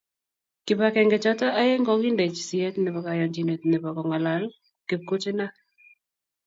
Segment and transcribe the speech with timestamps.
[0.65, 4.43] kibagenge chotok aeng kokiindeji siyet nebo kayanchinet nebo kongalal
[4.87, 5.53] kipkutinak